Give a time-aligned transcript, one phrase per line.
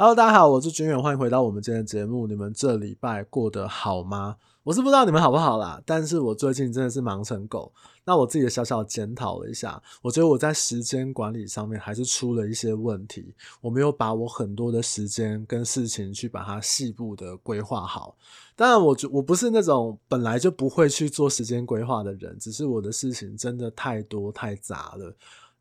[0.00, 2.26] Hello，大家好，我是军远，欢迎回到我们今天的节目。
[2.26, 4.36] 你们这礼拜过得好吗？
[4.62, 7.70] 我是不知道你们好不好啦，但是我最近真的是忙成狗。
[8.06, 13.34] 那我自己的小小检讨了一下，我觉得我在时间管理上面还是出了一些问题。
[13.60, 18.16] 我没有把我很多的时间跟事情去把它细部的规划好。
[18.56, 25.14] 当然，我我不是那种本来就不会去做时间规划的人，只是我的事情真的太多太杂了。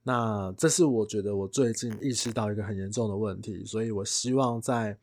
[0.10, 4.98] 那这是我觉得我最近意识到一个很严重的问题，所以我希望在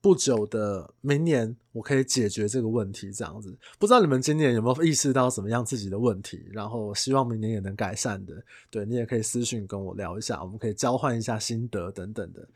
[0.00, 3.12] 不久的明年我可以解决这个问题。
[3.12, 8.42] 这样子，不知道你们今年有没有意识到什么样自己的问题，然后希望明年也能改善的。
[8.70, 12.48] 对，你也可以私讯跟我聊一下，我们可以交换一下心得等等的。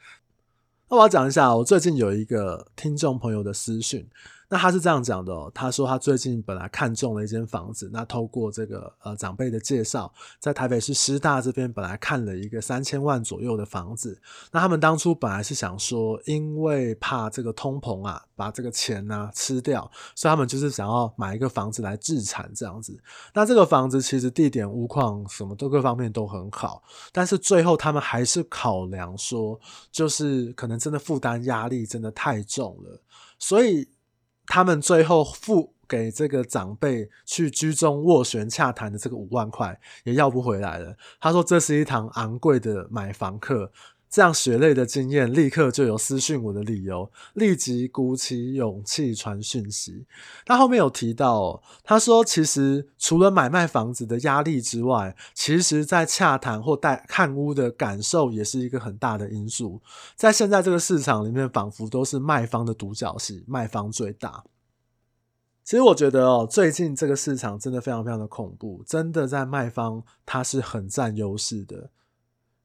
[0.88, 4.08] 那我要讲一下，我最近有一个听众朋友的私讯。
[4.48, 14.20] 那他是这样讲的哦，他说他最近本来看中了一间房子，那透过这个呃长辈的介绍，在台北市师大这边本来看了一个三千万左右的房子。
[14.52, 22.96] 那他们当初本来是想说，因为怕这个通膨啊，把这个钱啊吃掉，所以他们就是想要买一个房子来置产这样子。
[23.32, 29.58] 那这个房子其实地点、屋况什么都各方面都很好，但是最后他们还是考量说，
[29.90, 33.00] 就是可能真的负担压力真的太重了，
[33.38, 33.88] 所以。
[34.46, 40.96] 他们最后付给这个长辈去居中斡旋洽谈的这个五万块也要不回来了。
[41.20, 43.70] 他说这是一堂昂贵的买房课。
[44.14, 50.06] 这样血泪的经验，立刻就有私讯我的理由，立即鼓起勇气传讯息。
[50.46, 59.82] 他后面有提到，他说其实除了买卖房子的压力之外，其实在洽谈或带看屋的感受也是一个很大的因素。
[60.14, 64.44] 在现在这个市场里面，仿佛都是卖方的独角戏，卖方最大。
[65.64, 71.90] 其实我觉得哦，最近这个市场真的非常非常的恐怖，真的在卖方他是很占优势的。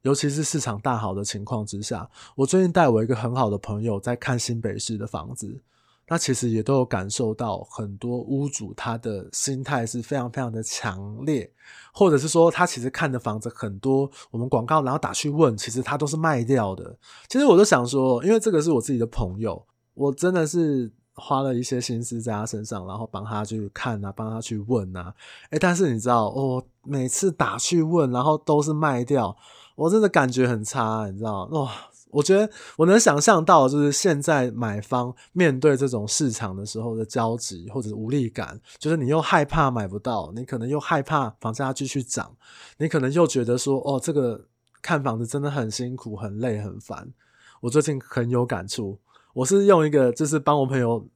[0.02, 5.61] 尤其是市场大好的情况之下，我最近带我一个很好的朋友在看新北市的房子，
[6.08, 11.51] 那其实也都有感受到很多屋主他的心态是非常非常的强烈，
[11.94, 16.97] 或者是说他其实看的房子很多，我们广告然后打去问，其实他都是卖掉的。
[17.28, 19.63] 其实我都想说，因为这个是我自己的朋友，
[19.94, 25.13] 我真的是花了一些心思在他身上，然后帮他去看啊，帮他去问啊，
[25.50, 29.35] 诶，但是你知道，哦，每次打去问，然后都是卖掉。
[29.75, 31.59] 我真的感觉很差，你知道吗？
[31.59, 31.72] 哇，
[32.12, 42.35] 我觉得我能想象到，就是现在买方面对这种市场的时候的焦急或者无力感，就是你又害怕买不到，你可能又害怕房价继续涨，
[42.78, 44.46] 你可能又觉得说，哦，这个
[44.81, 47.08] 看房子真的很辛苦、很累、很烦。
[47.62, 48.97] 我最近很有感触，
[49.39, 51.07] 我是用一个就是帮我朋友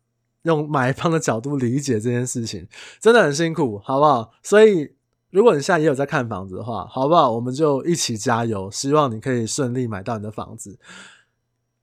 [0.43, 2.67] 用买方的角度理解这件事情，
[2.99, 4.31] 真的很辛苦，好不好？
[4.41, 4.93] 所以。
[5.33, 7.31] 如果你现在也有在看房子的话，好不好？
[7.31, 10.77] 我们就一起加油，希望你可以顺利买到你的房子。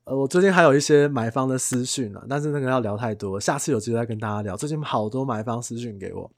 [0.05, 4.57] 呃，我最近还有一些买方的私讯啊，但是那个要聊太多，下次有机会再跟大家聊。
[4.57, 6.31] 最近好多买方私讯给我，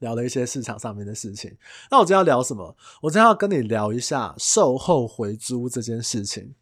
[0.00, 1.56] 聊了一些市场上面的事情。
[1.88, 2.76] 那我今天要聊什么？
[3.02, 6.52] 我今天要跟你聊一下售后回租这件事情。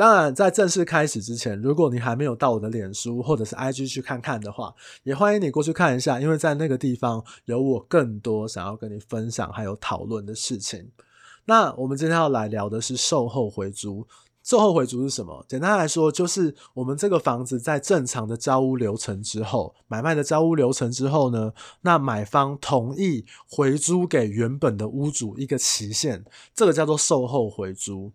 [0.00, 10.90] 当然，在正式开始之前，如果你还没有到我的脸书或者是 IG 去看看的话，也欢迎你过去看一下，因为在那个地方有我更多想要跟你分享还有讨论的事情。
[11.44, 14.06] 那我们今天要来聊的是售后回租。
[14.42, 15.44] 售后回租是什么？
[15.46, 26.24] 简单来说，就是我们这个房子在正常的交屋流程之后，买卖的交屋流程之后呢，那买方同意回租给原本的屋主一个期限，
[26.54, 28.10] 这个叫做售后回租。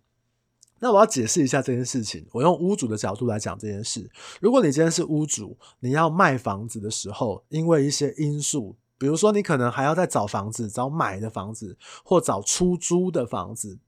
[0.86, 4.08] 那我要解释一下这件事情，我用屋主的角度来讲这件事。
[4.40, 13.80] 如果你今天是屋主，你要卖房子的时候，因为一些因素，比如说你可能还要再找房子，找买的房子，或找出租的房子。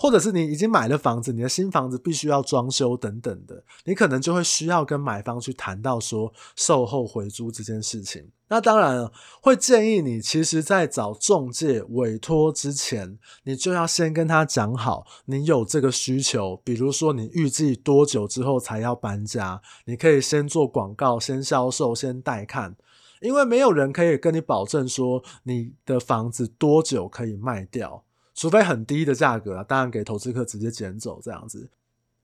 [0.00, 8.30] 或者是你已经买了房子，你的新房子必须要装修等等的，你可能就会需要跟买方去谈到说售后回租这件事情。
[8.48, 9.06] 那当然
[9.42, 22.74] 会建议你，其实在找中介委托之前，你就要先跟他讲好，你有这个需求，比如说你预计多久之后才要搬家，你可以先做广告、先销售、先带看，
[23.20, 28.02] 因为没有人可以跟你保证说你的房子多久可以卖掉。
[28.34, 31.68] 除非很低的价格啊，当然给投资客直接捡走这样子。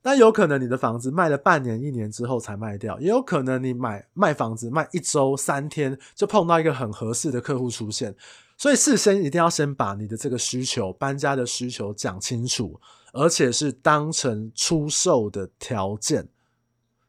[0.02, 8.14] 但有可能你的房子卖了半年、一年之后才卖掉，也有可能你买卖房子卖一周、三天就碰到一个很合适的客户出现。
[8.56, 12.80] 所以事先一定要先把你的这个需求、搬家的需求讲清楚，
[13.12, 16.28] 而且是当成出售的条件。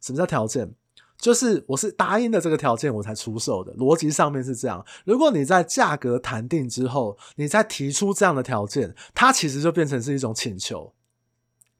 [0.02, 0.74] 什么叫条件？
[1.18, 4.86] 就是我是答应的这个条件我才出售的，逻辑上面是这样。
[5.04, 10.94] 如果你在价格谈定之后，你再提出这样的条件，它其实就变成是一种请求。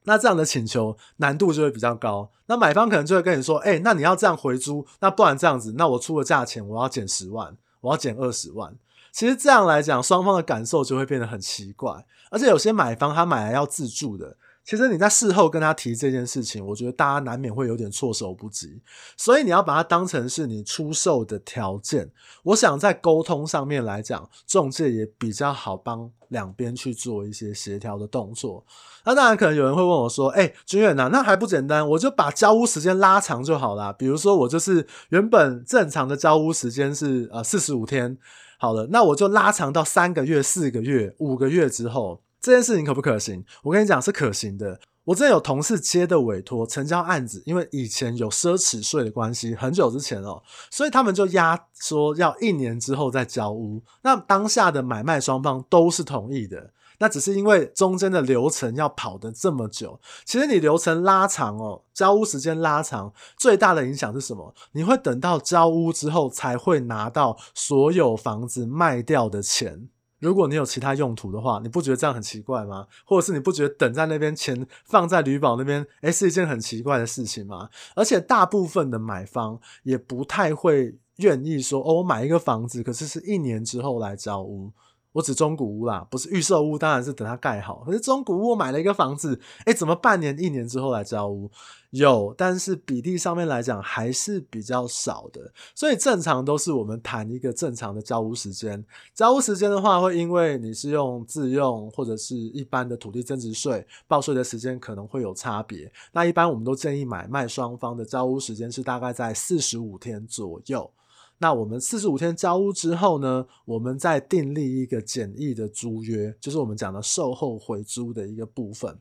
[0.04, 2.30] 那这样的请求难度就会比较高。
[2.46, 8.74] 那买方可能就会跟你说：“哎，那你要这样回租，那不然这样子，那我出的价钱我要减十万，我要减二十万。”
[9.12, 12.06] 其实这样来讲，双方的感受就会变得很奇怪。
[12.30, 14.36] 而且有些买方他买来要自住的。
[14.68, 18.82] 其实你在事后跟他提这件事情，我觉得大家难免会有点措手不及，
[19.16, 22.10] 所以你要把它当成是你出售的条件。
[22.42, 28.62] 我想在沟通上面来讲，中介也比较好帮两边去做一些协调的动作。
[29.06, 31.88] 那当然，可能有人会问我说：“哎，君远呐，那还不简单？
[31.88, 33.90] 我就把交屋时间拉长就好啦。
[33.90, 38.18] 比如说，我就是原本正常的交屋时间是呃四十五天，
[38.58, 43.44] 好了，那我就拉长到三个月、四个月、五个月之后。”这件事情可不可行？
[43.62, 44.80] 我跟你讲是可行的。
[45.04, 53.82] 我真的有同事接的委托成交案子，因为以前有奢侈税的关系，很久之前哦，所以他们就压说要一年之后再交屋。
[54.02, 59.98] 那当下的买卖双方都是同意的，那只是因为中间的流程要跑得这么久。
[60.26, 64.54] 其实你流程拉长哦，交屋时间拉长，最大的影响是什么？
[64.72, 69.88] 你会等到交屋之后才会拿到所有房子卖掉的钱。
[70.20, 72.86] 如果你有其他用途的话，你不觉得这样很奇怪吗？
[73.04, 77.68] 或者是你不觉得等在那边钱放在旅保那边，诶，是一件很奇怪的事情吗？
[77.94, 84.72] 而且大部分的买方也不太会愿意说，哦，我买一个房子，可是是一年之后来交屋。
[85.12, 87.82] 我指中古屋啦，不是预售屋，当然是等它盖好。
[87.86, 91.50] 可是中古屋我买了一个房子，诶，怎么半年、一年之后来交屋？
[91.90, 95.50] 有，但是比例上面来讲还是比较少的。
[95.74, 98.84] 所以正常都是我们谈一个正常的交屋时间。
[99.14, 105.90] 交屋时间的话，会因为你是用自用或者是一般的土地增值税报税的时间可能会有差别。
[106.12, 110.90] 那一般我们都建议买卖双方的交屋时间是大概在四十五天左右。
[111.38, 118.98] 那我们四十五天交屋之后呢，我们再订立一个简易的租约，就是我们讲的售后回租的一个部分。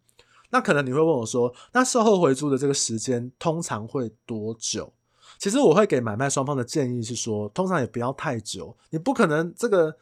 [0.49, 4.93] 那可能你会问我说，那售后回租的这个时间通常会多久？
[5.39, 9.97] 其实我会给买卖双方的建议是说，通常也不要太久，你不可能这个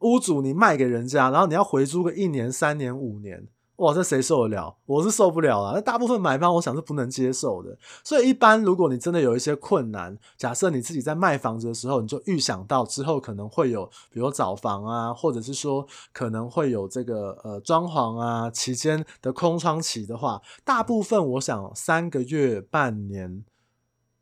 [0.00, 3.48] 屋主你卖给人家，然后你要回租个一年、三年、五年。
[3.78, 4.76] 哇，这谁受得了？
[4.86, 5.72] 我是受不了啊！
[5.72, 7.78] 那大部分买方，我想是不能接受的。
[8.02, 23.44] 所以，一般如果你真的有一些困难，假设你自己在卖房子的时候，你就预想到之后可能会有，比如找房啊，或者是说可能会有这个呃装潢啊期间的空窗期的话，大部分我想三个月、半年，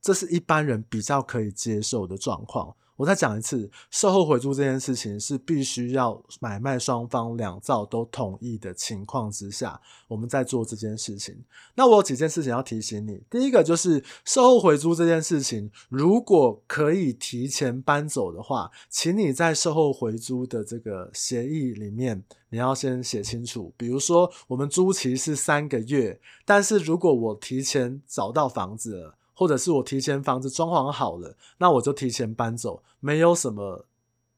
[0.02, 2.76] 这是一般人比较可以接受的状况。
[2.96, 9.78] 我再讲一次，售后回租这件事情是必须要买卖双方两造都同意的情况之下，
[10.08, 11.37] 我们在做这件事情。
[11.75, 23.75] 那我有几件事情要提醒你，第一个就是售后回租这件事情，如果可以提前搬走的话，请你在售后回租的这个协议里面，你要先写清楚。
[23.76, 29.14] 比如说，我们租期是三个月，但是如果我提前找到房子了。
[29.36, 33.84] 或者是我提前房子装潢好了，那我就提前搬走，没有什么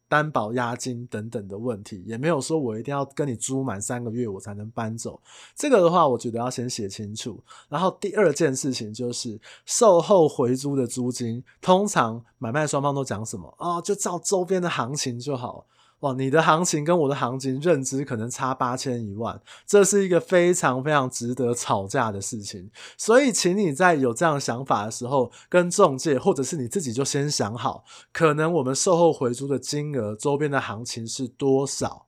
[0.09, 5.21] 担保押金等等的问题，也没有说我一定要跟你租满三个月我才能搬走。
[5.55, 7.39] 这个的话，我觉得要先写清楚。
[7.69, 13.81] 然后第二件事情就是售后回租的租金，通常买卖双方都讲什么啊？
[13.81, 15.67] 就照周边的行情就好。
[16.01, 22.71] 哇，你的行情跟我的行情认知可能差八千一万，这是一个非常非常值得吵架的事情。
[22.97, 32.07] 所以，请你在有这样想法的时候，跟中介或者是你自己就先想好，可能我们售后回租的金额，周边的行情是多少。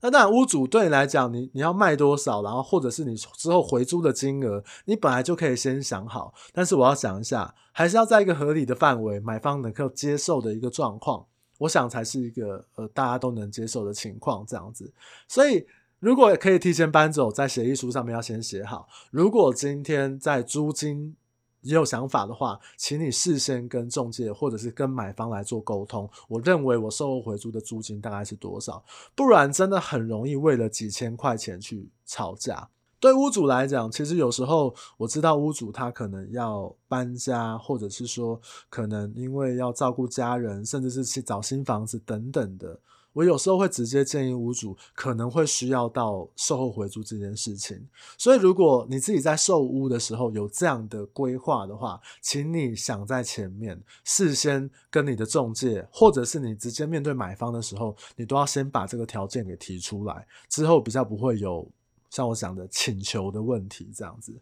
[0.00, 6.32] 那当然，屋主对你来讲，你你要卖多少，然后或者是你之后回租的金额，你本来就可以先想好。
[6.52, 11.26] 但是我要想一下，还是要在一个合理的范围，买方能够接受的一个状况。
[11.58, 14.90] 我想才是一个呃大家都能接受的情况，这样子。
[15.28, 15.66] 所以
[15.98, 18.88] 如果可以提前搬走，在协议书上面要先写好。
[19.10, 21.16] 如果今天在租金
[21.62, 26.08] 也有想法的话，请你事先跟中介或者是跟买方来做沟通。
[26.28, 28.84] 我认为我售后回租的租金大概是多少，
[29.16, 32.68] 不然真的很容易为了几千块钱去吵架。
[33.00, 42.80] 对屋主来讲，其实有时候我知道屋主他可能要搬家，或者是说可能因为要照顾家人，甚至是去找新房子等等的。
[43.12, 47.88] 我有时候会直接建议屋主可能会需要到售后回租这件事情。
[48.16, 61.68] 所以如果你自己在售屋的时候有这样的规划的话，请你想在前面事先跟你的中介，或者是你直接面对买方的时候，你都要先把这个条件给提出来，之后比较不会有。
[62.10, 64.40] 像我讲的请求的问题这样子，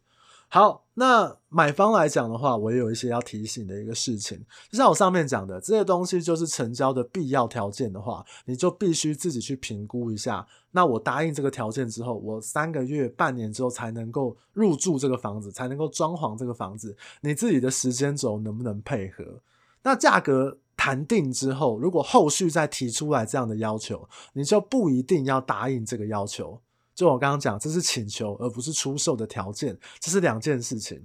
[0.49, 4.39] 好，那买方来讲的话，我也有一些要提醒的一个事情，
[4.71, 10.47] 就像我上面讲的，这些东西就是成交的必要条件的话，你就必须自己去评估一下。
[10.71, 19.41] 那我答应这个条件之后，我三个月、半年之后才能够入住这个房子，才能够装潢这个房子，你自己的时间轴能不能配合？
[19.83, 26.61] 那价格谈定之后，如果后续再提出来这样的要求，你就不一定要答应这个要求。
[26.97, 31.05] 就我刚刚讲，这是请求，而不是出售的条件，这是两件事情。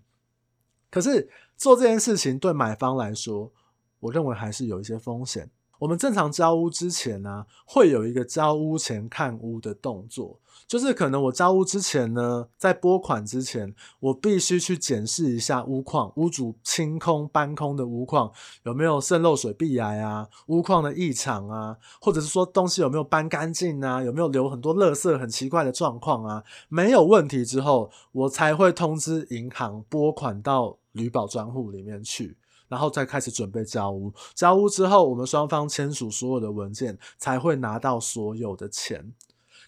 [0.89, 3.51] 可是做这件事情对买方来说，
[3.99, 5.51] 我认为还是有一些风险。
[5.81, 32.37] 我们正常交屋之前呢、啊，会有一个交屋前看屋的动作，就是可能我交屋之前呢，在拨款之前，我必须去检视一下屋况，屋主清空搬空的屋况有没有渗漏水、壁癌啊，屋况的异常啊，或者是说东西有没有搬干净啊，有没有留很多垃圾、很奇怪的状况啊，没有问题之后，我才会通知银行拨款到履保专户里面去。
[32.71, 39.11] 然后再开始准备交屋，交屋之后，我们双方签署所有的文件，才会拿到所有的钱。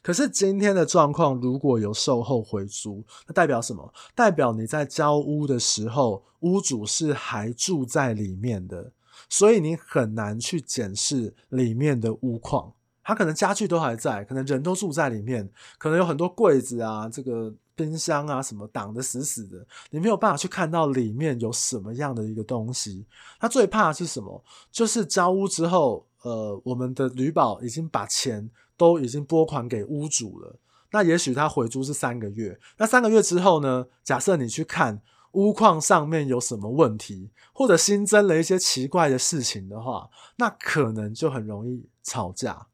[0.01, 3.93] 可是今天的状况，如果有售后回租，那代表什么？
[4.15, 8.93] 代表你在交屋的时候，屋主是还住在里面的，
[9.27, 12.72] 所以你很难去检视里面的屋况。
[13.03, 17.53] 他可能家具都还在，可能人都住在里面，可能有很多柜子啊，这个。
[17.75, 23.05] 冰箱啊，什么挡得死死的，你没有办法去看到里面有什么样的一个东西。
[23.39, 24.43] 他最怕的是什么？
[24.71, 30.59] 就是交屋之后，呃，我们的旅保已经把钱都已经拨款给屋主了。
[30.91, 33.87] 那也许他回租是三个月，那三个月之后呢？
[34.03, 35.01] 假设你去看
[35.31, 42.67] 屋况上面有什么问题，或者新增了一些奇怪的事情的话，那可能就很容易吵架，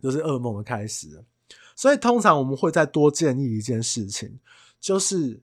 [0.00, 1.24] 就是噩梦的开始。
[1.74, 4.38] 所以通常我们会再多建议一件事情，
[4.80, 5.42] 就是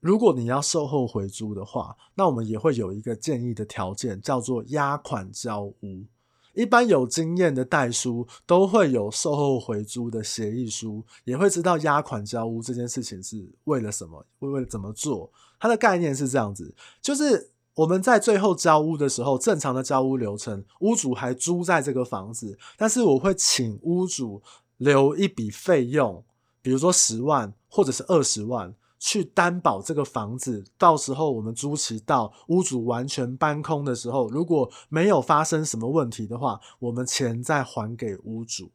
[0.00, 6.04] 如果你要售后回租的话，那我们也会有一个建议的条件，叫做压款交屋。
[6.52, 15.30] 一般有经验的代书都会有售后回租的协议书，也会知道压款交屋这件事情是为了什么，为了怎么做。
[15.60, 24.42] 它的概念是这样子，就是我们在最后交屋的时候，正常的交屋流程，屋主还租在这个房子，但是我会请屋主。
[24.80, 26.24] 留一笔费用，
[26.62, 30.64] 比如说十万或者是二十万，去担保这个房子。
[30.78, 38.70] 到时候我们租期到屋主完全搬空的时候，如果没有发生什么问题的话，我们钱再还给屋主。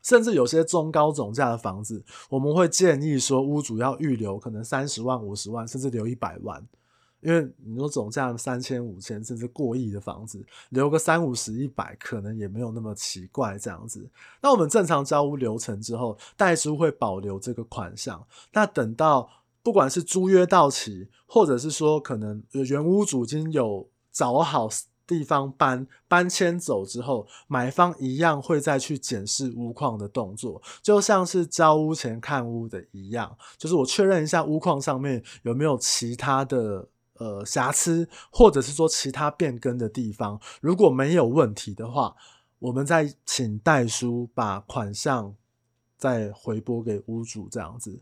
[0.00, 6.64] 甚至有些中高总价的房子，我们会建议说，屋主要预留可能三十万、五十万，甚至留一百万。
[7.20, 14.08] 因为你说总价三千、五千，甚至过亿的房子，留个三五十、一百，可能也没有那么奇怪这样子。
[14.40, 18.26] 那我们正常交屋流程之后，代书会保留这个款项。
[18.52, 19.28] 那等到
[19.62, 24.70] 不管是租约到期，或者是说可能原屋主已经有找好
[25.06, 36.88] 地方搬搬迁走之后，买方一样会再去检视屋况的动作，就像是交屋前看屋的一样，就是我确认一下屋况上面有没有其他的。
[37.20, 42.16] 呃，瑕疵或者是说其他变更的地方，如果没有问题的话，
[42.58, 45.34] 我们再请代书把款项
[45.98, 48.00] 再回拨给屋主，这样子。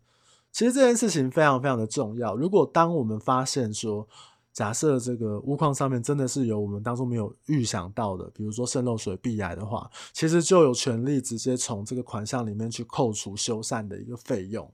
[0.52, 2.36] 其实这件事情非常非常的重要。
[2.36, 4.06] 如果当我们发现说，
[4.52, 14.72] 假设这个屋况上面真的是有我们当初没有预想到的，比如说渗漏水、壁癌的话，其实就有权利直接从这个款项里面去扣除修缮的一个费用。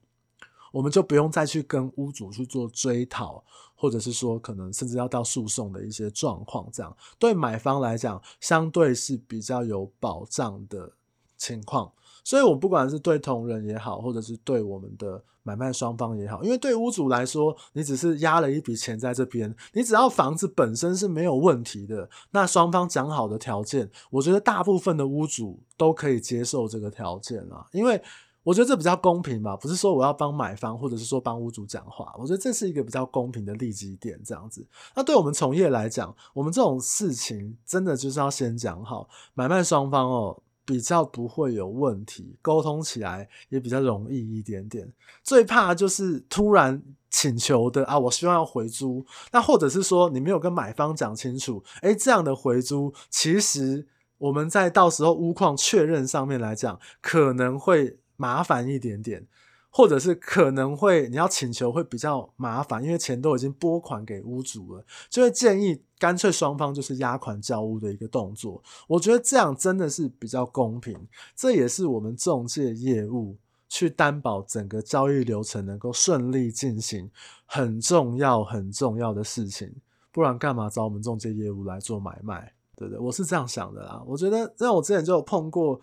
[0.75, 3.41] 我们就不用再去跟屋主去做追讨，
[3.75, 10.91] 或者是说可能甚至要到诉讼的一些状况，这样对买方来讲相对是比较有保障的
[11.37, 11.89] 情况。
[12.25, 28.03] 所以，我不管是对同仁也好，或者是对我们的买卖双方也好，因为对屋主来说，你只是压了一笔钱在这边，你只要房子本身是没有问题的，那双方讲好的条件，我觉得大部分的屋主都可以接受这个条件啊，因为。
[28.45, 34.63] 我觉得这比较公平吧，不是说我要帮买方或者是说帮屋主讲话，我觉得这是一个比较公平的利基点，这样子。
[34.95, 44.93] 那对我们从业来讲，我们这种事情真的就是要先讲好，买卖双方哦比较不会有问题，沟通起来也比较容易一点点。
[45.23, 53.87] 最怕就是突然请求的啊，我希望要回租，那或者是说你没有跟买方讲清楚，诶，这样的回租其实
[54.19, 57.97] 我们在到时候屋况确认上面来讲，可能会。
[58.17, 59.25] 麻烦一点点，
[59.69, 68.61] 或者是可能会你要请求会比较麻烦，因为钱都已经拨款给屋主了，就会建议干脆双方就是押款交屋的一个动作。
[68.87, 70.97] 我觉得这样真的是比较公平，
[71.35, 77.09] 这也是我们中介业务去担保整个交易流程能够顺利进行，
[77.45, 79.73] 很重要很重要的事情。
[80.11, 82.53] 不然干嘛找我们中介业务来做买卖？
[82.77, 82.99] 对不对？
[82.99, 84.03] 我是这样想的啦。
[84.05, 85.79] 我觉得，因为我之前就有碰过，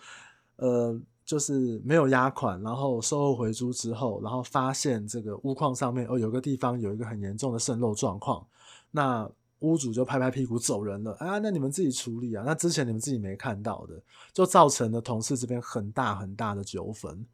[0.56, 8.46] 呃，就是没有押款，然后售后回租之后，然后发现这个屋况上面哦，有个地方有一个很严重的渗漏状况，
[8.90, 11.12] 那屋主就拍拍屁股走人了。
[11.20, 12.42] 啊，那你们自己处理啊。
[12.44, 14.02] 那之前你们自己没看到的，
[14.32, 17.24] 就造成了同事这边很大很大的纠纷。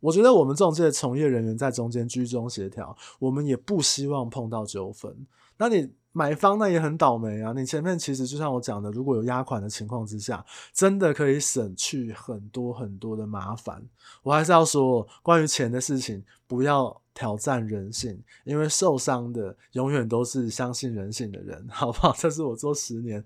[0.00, 5.26] 我觉得我们中介从业人员在中间居中协调，我们也不希望碰到纠纷。
[5.58, 5.90] 那你？
[6.12, 7.52] 买方那也很倒霉啊！
[7.54, 13.82] 你前面其实就像我讲的，如果有押款的情况之下，真的可以省去很多很多的麻烦。
[14.22, 22.14] 我还是要说，关于钱的事情，不要挑战人性，因为受伤的永远都是相信人性的人，好不好？
[22.18, 23.24] 这是我做十年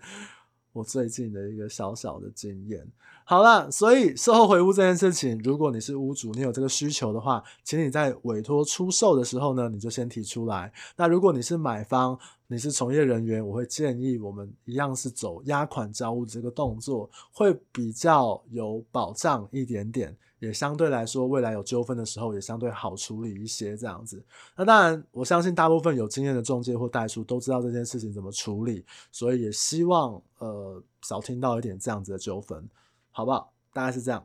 [0.76, 2.86] 我最近的一个小小的经验。
[3.24, 10.70] 好了，所以售后回屋这件事情，如果你是屋主，你有这个需求的话，请你在委托出售的时候呢，你就先提出来。
[10.96, 12.16] 那如果你是买方，
[12.46, 24.22] 你是从业人员，我会建议我们一样是走押款交屋这个动作，会比较有保障一点点，也相对来说未来有纠纷的时候也相对好处理一些这样子。
[24.56, 32.68] 那当然，我相信大部分有经验的中介或代书都知道这件事情怎么处理，所以也希望呃少听到一点这样子的纠纷。
[33.10, 33.50] 好不好？
[33.72, 34.22] 大概是这样。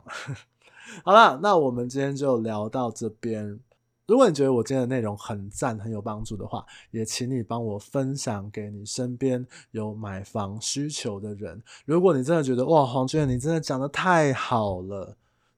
[1.02, 3.58] 好了，那我们今天就聊到这边。
[4.06, 11.62] 如果你觉得我今天的内容很赞、很有帮助的话，也请你帮我分享给你身边有买房需求的人。
[11.86, 15.16] 如果你真的觉得哇，黄娟，你真的讲的太好了，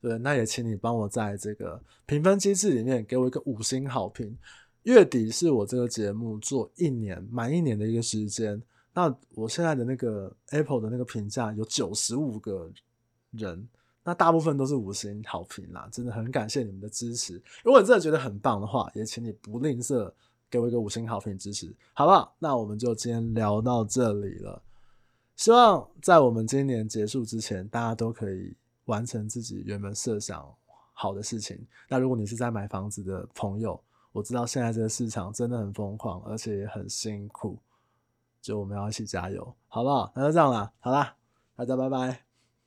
[0.08, 4.36] 对，那也请你帮我在这个评分机制里面给我一个五星好评。
[4.82, 12.70] 月底是我这个节目做一年满一年的一个时间，那我现在的那个 Apple 的那个评价有九十五个。
[13.36, 13.68] 人，
[14.04, 17.42] 那大部分都是五星好评啦，真的很感谢你们的支持。
[17.64, 20.08] 如果你真的觉得很棒的话，也请你不吝啬
[20.48, 22.32] 给我一个五星好评支持，好不好？
[22.38, 24.62] 那我们就今天聊到这里了。
[25.34, 28.54] 希望在我们今年结束之前，大家都可以
[28.86, 30.46] 完成自己原本设想
[30.92, 31.66] 好的事情。
[31.88, 33.80] 那如果你是在买房子的朋友，
[34.12, 37.58] 我知道现在这个市场真的很疯狂，而且也很辛苦，
[38.40, 40.12] 就我们要一起加油，好不好？
[40.14, 41.16] 那就这样啦，好啦，
[41.56, 42.33] 大家拜拜。